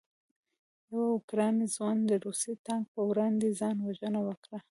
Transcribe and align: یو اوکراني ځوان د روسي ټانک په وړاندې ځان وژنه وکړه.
یو 0.91 1.03
اوکراني 1.15 1.65
ځوان 1.75 1.97
د 2.09 2.11
روسي 2.25 2.53
ټانک 2.65 2.85
په 2.95 3.01
وړاندې 3.09 3.47
ځان 3.59 3.77
وژنه 3.81 4.19
وکړه. 4.27 4.57